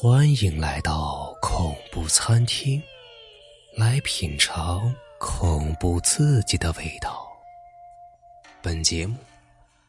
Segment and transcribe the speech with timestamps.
[0.00, 2.80] 欢迎来到恐怖餐厅，
[3.76, 7.26] 来品尝恐怖刺激的味道。
[8.62, 9.16] 本节目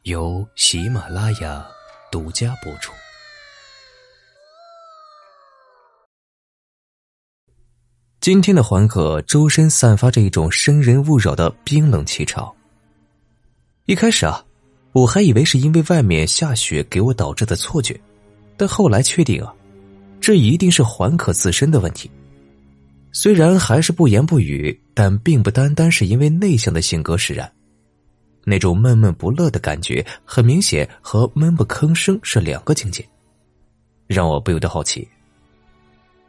[0.06, 1.64] 由喜马拉雅
[2.12, 2.92] 独家播出。
[8.20, 12.52] 今天的环可周身散发着一种生人勿扰的冰冷气场。
[13.86, 14.44] 一开始啊，
[14.92, 18.02] 我还以为是因为外面下雪给我导致的错觉，
[18.58, 19.54] 但后来确定啊。
[20.20, 22.10] 这一定是环可自身的问题。
[23.12, 27.52] 虽然还是不言不语，但并不单单是因为内向的性格使然。
[28.46, 33.08] 那种闷闷不乐的感觉，很明显和闷不吭声是两个境界，
[34.08, 35.08] 让我不由得好奇。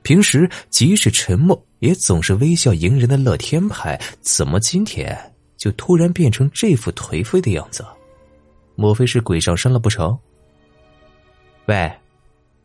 [0.02, 5.16] 平时即使沉默，也总是微笑迎人的乐天派，怎么今天
[5.56, 7.84] 就突然变成这副颓废的样子？
[8.75, 10.19] 莫非是鬼上身了不成？
[11.66, 11.91] 喂，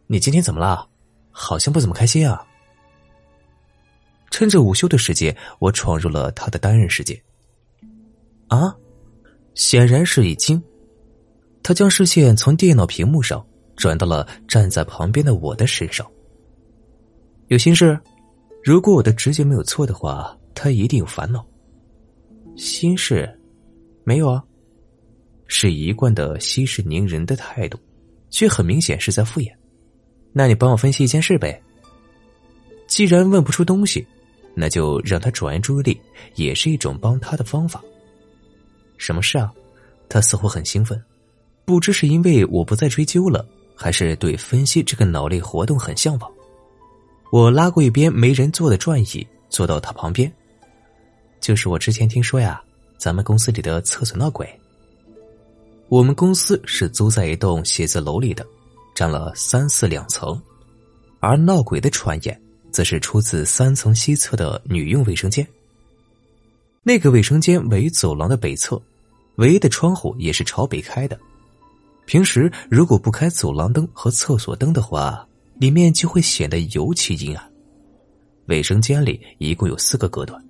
[0.07, 0.87] 你今天怎么了？
[1.37, 2.41] 好像不怎么开心啊！
[4.31, 7.21] 趁着午休的时间，我闯入了他的单人世界。
[8.47, 8.73] 啊，
[9.53, 10.61] 显然是已经。
[11.61, 13.45] 他将视线从电脑屏幕上
[13.75, 16.09] 转到了站在旁边的我的身上。
[17.47, 17.99] 有心事？
[18.63, 21.45] 如果我的直觉没有错的话，他一定有烦恼。
[22.55, 23.29] 心事？
[24.05, 24.43] 没有啊，
[25.47, 27.77] 是一贯的息事宁人的态度，
[28.29, 29.53] 却很明显是在敷衍。
[30.37, 31.57] 那你帮我分析一件事呗。
[32.87, 34.05] 既然问不出东西，
[34.53, 36.01] 那就让他转移注意力，
[36.35, 37.81] 也是一种帮他的方法。
[38.97, 39.49] 什么事啊？
[40.09, 41.01] 他似乎很兴奋，
[41.63, 46.29] 不知是因为我不再追究了，还是对分析这个脑力活动很向往。
[47.31, 50.29] 我拉过一边没人坐的转椅，坐到他旁边。
[51.39, 52.61] 就是我之前听说呀，
[52.97, 54.45] 咱们公司里的厕所闹鬼。
[55.87, 58.45] 我们公司是租在一栋写字楼里的。
[58.95, 60.41] 占了三四两层，
[61.19, 65.45] 而闹鬼的传言则是出自三层西侧的女用卫生间。
[66.81, 68.81] 那个卫生间为走廊的北侧，
[69.35, 71.19] 唯一的窗户也是朝北开的。
[72.05, 75.27] 平时如果不开走廊灯和厕所灯的话，
[75.59, 77.51] 里面就会显得尤其阴暗。
[78.45, 80.41] 卫生间里一共有四个隔断，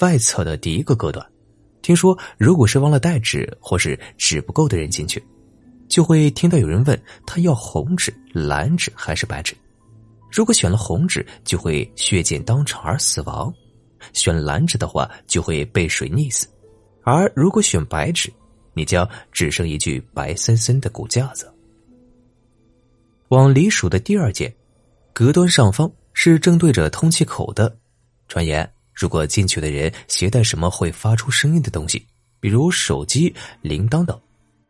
[0.00, 1.24] 外侧的第一个隔断，
[1.82, 5.22] 听说如果是忘了带纸或是纸不够的人进去。
[5.88, 9.56] 就会听到有人问他要红纸、蓝纸还是白纸。
[10.30, 13.50] 如果选了红纸，就会血溅当场而死亡；
[14.12, 16.46] 选蓝纸的话，就会被水溺死；
[17.02, 18.30] 而如果选白纸，
[18.74, 21.50] 你将只剩一具白森森的骨架子。
[23.28, 24.54] 往里数的第二间，
[25.14, 27.74] 隔端上方是正对着通气口的。
[28.28, 32.06] 传言，如果进去的人携带什么会发出声音的东西，
[32.38, 34.20] 比如手机、铃铛等。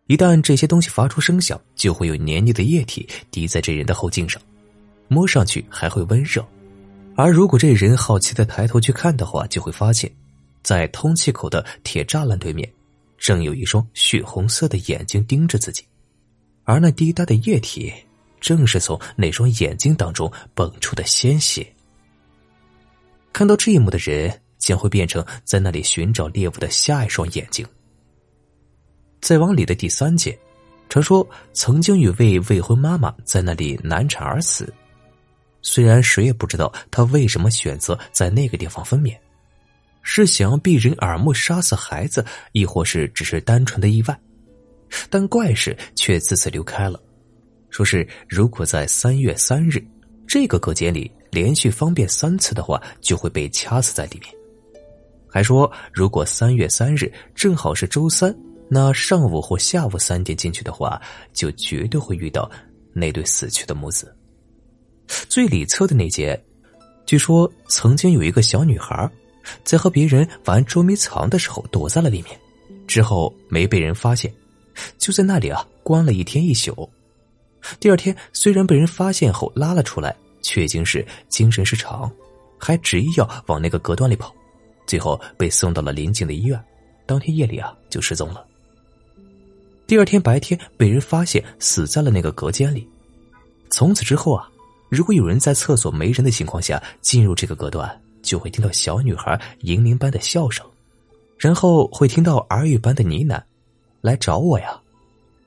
[0.08, 4.40] 一旦这些东西发出声响，就会有黏腻的液体滴在这人的后颈上，
[5.06, 6.42] 摸上去还会温热。
[7.14, 10.10] 而如果这人好奇的抬头去看的话，就会发现，
[10.62, 12.66] 在通气口的铁栅栏对面，
[13.18, 15.84] 正有一双血红色的眼睛盯着自己，
[16.64, 17.92] 而那滴答的液体，
[18.40, 21.70] 正是从那双眼睛当中蹦出的鲜血。
[23.30, 27.66] 看到这一幕的人，将会变成在那里寻找猎物的下一双眼睛。
[29.20, 30.36] 再往里的第三间，
[30.88, 34.72] 传说曾经有位未婚妈妈在那里难产而死。
[35.60, 39.16] 虽然谁也不知道她为什么选择在那个地方分娩，
[40.02, 44.18] 是想要避人耳目杀死孩子，亦或是只是单纯的意外。
[45.10, 46.98] 但怪事却自此流开了，
[47.70, 49.84] 说是如果在三月三日
[50.26, 54.32] 这个隔间里连续方便三次的话，就会被掐死在里面。
[55.28, 58.34] 还说如果三月三日正好是周三。
[58.70, 61.00] 那上午或下午三点进去的话，
[61.32, 62.50] 就绝对会遇到
[62.92, 64.14] 那对死去的母子。
[65.28, 66.38] 最里侧的那间，
[67.06, 69.10] 据说曾经有一个小女孩，
[69.64, 72.38] 在和别人玩捉迷藏的时候躲在了里面，
[72.86, 74.30] 之后没被人发现，
[74.98, 76.88] 就在那里啊关了一天一宿。
[77.80, 82.10] 第二天虽然被人发现后拉了出来，却已经是精神失常，
[82.58, 84.34] 还执意要往那个隔断里跑，
[84.86, 86.62] 最后被送到了邻近的医院，
[87.06, 88.46] 当天夜里啊就失踪了。
[89.88, 92.86] 第二天白天被人发现死在了那个隔间里，
[93.70, 94.46] 从此之后啊，
[94.90, 100.62] 如果有人在厕所没人的情况下进入这个隔断，就会听到小女孩银铃般的笑声，
[101.38, 103.42] 然后会听到耳语般的呢喃
[104.02, 104.78] ：“来找我呀！”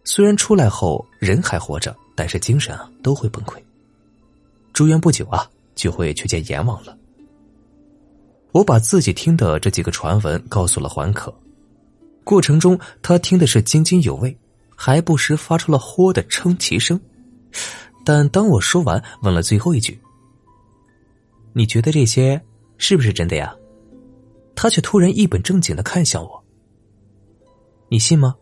[0.04, 3.62] 虽然出来后人还活着，但是精神啊都会崩溃。
[4.74, 6.98] 住院不久啊，就会去见阎王了。
[8.54, 11.32] 我把自己听的这几个传闻告诉了环可。
[12.32, 14.34] 过程中，他听的是津津有味，
[14.74, 16.98] 还不时发出了“豁”的称奇声。
[18.06, 20.00] 但当我说完，问了最后一句
[21.52, 22.42] ：“你觉得这些
[22.78, 23.54] 是不是真的呀？”
[24.56, 26.42] 他却突然一本正经的看向我
[27.92, 28.34] ：“你信吗？”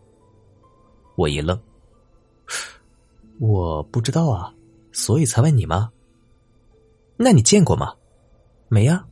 [1.18, 1.59] 我一愣
[3.42, 4.53] ：“我不知道啊，
[4.92, 5.89] 所以才问你吗？
[7.18, 7.95] 那你见过吗？
[8.68, 9.03] 没呀，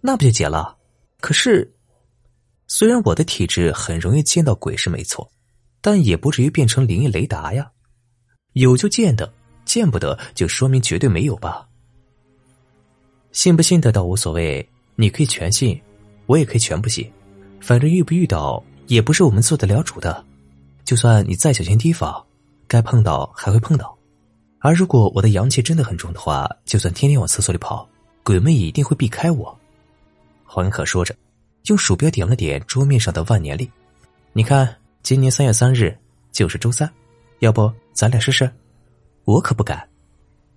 [0.00, 0.76] 那不就结了？
[1.20, 1.74] 可是，
[2.66, 5.30] 虽然我的体质很容易见到鬼是没错，
[5.80, 7.70] 但也不至于变成灵异雷达呀。
[8.52, 9.32] 有就见的。”
[9.66, 11.66] 见不得，就说明绝对没有吧。
[13.32, 14.64] 信不信的倒无所谓，
[14.94, 15.82] 你可以全信，
[16.26, 17.10] 我也可以全不信。
[17.60, 20.24] 反正遇不遇到也不是我们做得了主的。
[20.84, 22.24] 就算你再小心提防，
[22.68, 23.98] 该碰到还会碰到。
[24.60, 27.88] 而如果我的阳气真的很重的话，就算天天往厕所里跑，
[28.22, 29.58] 鬼们也一定会避开我。
[30.44, 31.12] 黄可说着，
[31.66, 33.68] 用鼠标点了点桌面上的万年历，
[34.32, 35.96] 你看，今年三月三日
[36.30, 36.88] 就是周三，
[37.40, 38.48] 要不咱俩试试？
[39.24, 39.88] 我可不敢，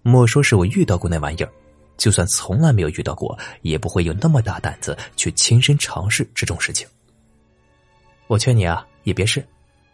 [0.04, 1.52] 莫说是我遇到过那玩意儿，
[1.98, 6.88] 就算从来没有遇到过，也不会有那么大胆子去亲身尝试这种事情。
[8.28, 9.44] 我劝你啊，也别试，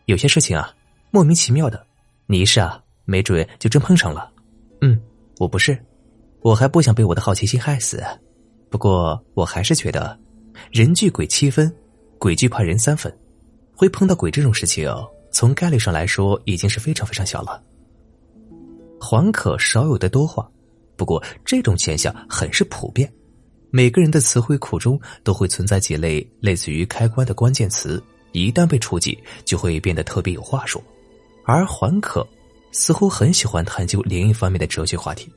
[0.05, 0.73] 有些事情啊，
[1.11, 1.85] 莫名其妙的，
[2.25, 4.29] 你一试啊，没准就真碰上了。
[4.81, 4.99] 嗯，
[5.37, 5.81] 我不是，
[6.41, 8.03] 我还不想被我的好奇心害死。
[8.69, 10.19] 不过我还是觉得，
[10.71, 11.73] 人惧鬼七分，
[12.17, 13.15] 鬼惧怕人三分，
[13.75, 14.89] 会碰到鬼这种事情，
[15.31, 17.61] 从概率上来说，已经是非常非常小了。
[18.99, 20.49] 黄可少有的多话，
[20.95, 23.11] 不过这种现象很是普遍。
[23.69, 28.01] 每个人的词汇库中都会存在几类类似于开关的关键词，
[28.31, 30.81] 一旦被触及，就会变得特别有话说。
[31.43, 32.25] 而黄可
[32.71, 35.29] 似乎很喜欢探究灵异方面的哲学话题，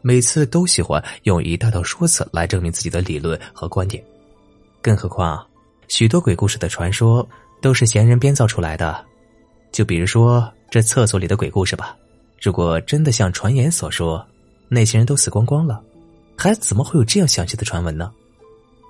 [0.00, 4.02] 每次都喜欢用一大套说辞来证明自己的理论和观点。
[4.86, 5.44] 更何况，
[5.88, 7.28] 许多鬼故事的传说
[7.60, 9.04] 都是闲人编造出来的，
[9.72, 11.96] 就比如说这厕所里的鬼故事吧。
[12.40, 14.24] 如果真的像传言所说，
[14.68, 15.82] 那些人都死光光了，
[16.36, 18.12] 还怎么会有这样详细的传闻呢？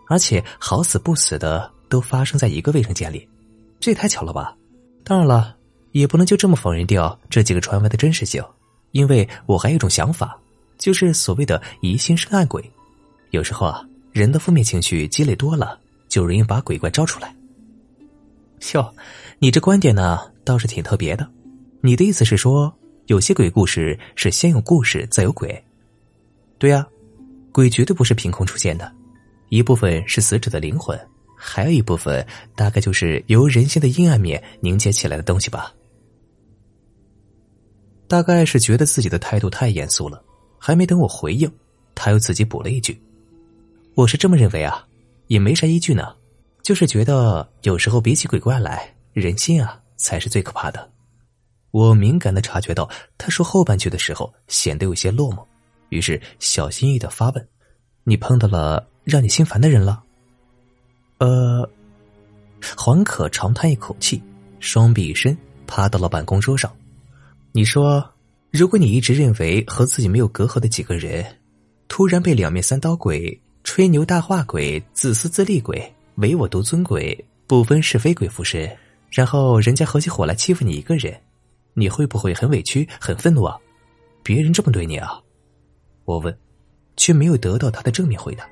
[0.07, 3.27] 而且好死不死的都发生在一个卫生间里，
[3.81, 4.55] 这也太巧了吧！
[5.03, 5.57] 当然了，
[5.93, 8.45] 也不能就这么否认掉这几个传闻的真实性，
[8.91, 10.39] 因为我还有一种想法，
[10.77, 12.71] 就是所谓的疑心生暗鬼。
[13.31, 13.83] 有时候啊，
[14.13, 15.79] 人的负面情绪积累多了，
[16.09, 17.35] 就容易把鬼怪招出来。
[18.75, 18.95] 哟，
[19.39, 21.29] 你这观点呢，倒是挺特别的。
[21.81, 22.73] 你的意思是说？
[23.07, 25.65] 有些鬼故事是先有故事再有鬼，
[26.59, 26.85] 对呀，
[27.53, 28.93] 鬼绝对不是凭空出现的，
[29.49, 30.99] 一部分是死者的灵魂，
[31.37, 32.27] 还有一部分
[32.57, 35.73] 大概就是由人性的阴暗面凝结起来的东西吧。
[38.09, 40.21] 大概是觉得自己的态度太严肃了，
[40.59, 41.49] 还没等我回应，
[41.95, 43.01] 他又自己补了一句
[43.95, 44.85] ：“我是这么认为啊，
[45.29, 46.15] 也没啥依据呢，
[46.63, 50.91] 就是觉得有时候比起鬼怪来，人心啊才是最可怕的。”
[51.73, 52.89] 我敏感的察觉到，
[53.19, 55.45] 他说后半句的时候显得有些落寞，
[55.91, 57.49] 于是小心翼翼的发问
[58.05, 60.03] ：“你碰到了让你心烦的人了？”
[61.19, 61.69] 呃，
[62.77, 64.23] 黄可长叹一口气，
[64.59, 65.37] 双臂一伸，
[65.67, 66.75] 趴到了办公桌上。
[67.53, 68.03] 你说，
[68.51, 71.25] 如果你一直认为和自己没有隔阂的几个人，
[71.89, 77.13] 突然被两面三刀鬼、吹牛大话鬼、自私自利鬼、唯我独尊鬼、
[77.49, 78.75] 不分是非鬼附身，
[79.11, 81.21] 然后人家合起伙来欺负你一个人。
[81.75, 83.59] 你会不会很委屈、很愤怒啊？
[84.23, 85.21] 别人这么对你啊？
[86.05, 86.35] 我问，
[86.97, 88.49] 却没有得到他的正面回答。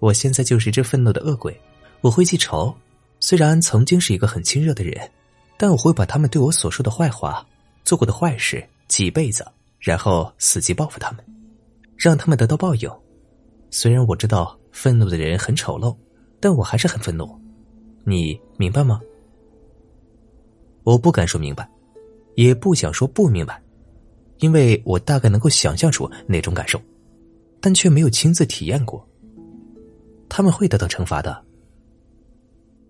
[0.00, 1.58] 我现在就是这愤怒的恶鬼，
[2.00, 2.76] 我会记仇。
[3.20, 5.08] 虽然曾经是一个很亲热的人，
[5.56, 7.46] 但我会把他们对我所说的坏话、
[7.84, 9.46] 做过的坏事记一辈子，
[9.78, 11.24] 然后伺机报复他们，
[11.96, 12.90] 让他们得到报应。
[13.70, 15.96] 虽然我知道愤怒的人很丑陋，
[16.40, 17.28] 但我还是很愤怒。
[18.04, 19.00] 你明白吗？
[20.84, 21.68] 我不敢说明白。
[22.36, 23.62] 也不想说不明白，
[24.40, 26.78] 因为我大概能够想象出那种感受，
[27.62, 29.02] 但却没有亲自体验过。
[30.28, 31.42] 他们会得到惩罚的。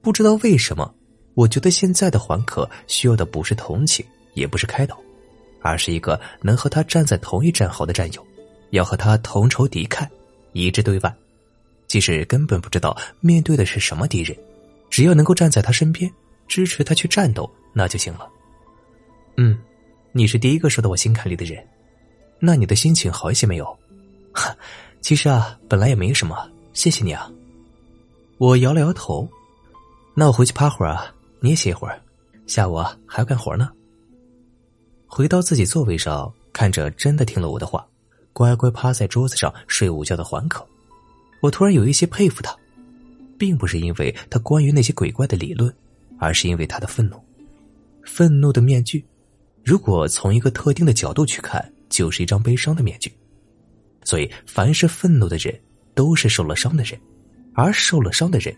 [0.02, 0.92] 不知道为什么，
[1.34, 4.04] 我觉得现在的黄可需要的不是同情，
[4.34, 4.98] 也不是开导，
[5.60, 8.26] 而是一个能和他站在同一战壕的战友，
[8.70, 10.08] 要和他同仇敌忾，
[10.64, 11.14] 一致对外。
[11.86, 14.36] 即使根本不知道面对的是什么敌人，
[14.90, 16.10] 只要能够站在他身边，
[16.48, 18.28] 支持他去战斗，那就行了。
[19.36, 19.56] 嗯，
[20.12, 21.64] 你是第一个说到我心坎里的人，
[22.40, 23.78] 那你的心情好一些没有？
[24.32, 24.56] 哈，
[25.00, 27.30] 其实啊，本来也没什么，谢谢你啊。
[28.38, 29.28] 我摇了摇头，
[30.14, 32.00] 那我回去趴会儿啊，你也歇一会儿，
[32.46, 33.70] 下午啊还要干活呢。
[35.06, 37.86] 回到自己座位上，看着真的听了我的话，
[38.36, 40.62] 乖乖趴在桌子上睡午觉的环可，
[41.40, 42.54] 我突然有一些佩服他，
[43.38, 45.74] 并不是因为他关于那些鬼怪的理论，
[46.18, 47.18] 而是因为他的愤怒，
[48.04, 49.02] 愤怒的面具。
[49.64, 53.10] 如果从一个特定的角度去看，就是一张悲伤的面具。
[54.04, 55.58] 所以，凡是愤怒的人，
[55.94, 57.00] 都是受了伤的人，
[57.54, 58.54] 而受了伤的人，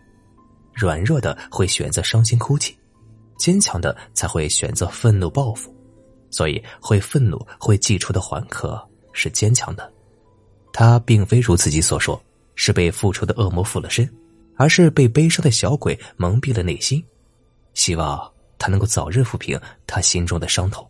[0.75, 2.77] 软弱的会选择伤心哭泣，
[3.39, 5.73] 坚强的才会选择愤怒报复。
[6.33, 8.85] 所以，会愤怒、会寄出的环可
[9.19, 9.93] 是坚强的。
[10.73, 12.23] 他并非如自己所说，
[12.55, 14.09] 是被复仇的恶魔附了身，
[14.57, 17.05] 而是被悲伤的小鬼蒙蔽了内心。
[17.75, 20.89] 希望他能够早日抚平他心中的伤痛，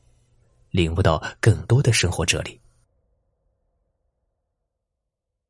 [0.70, 2.60] 领悟到更多的生活哲理。